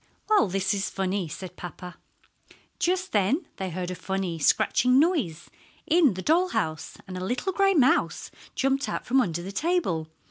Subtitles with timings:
[0.27, 1.97] "Well, this is funny," said papa.
[2.79, 5.47] Just then they heard a funny, scratching noise
[5.85, 10.07] in the doll house, and a little gray mouse jumped out from under the table.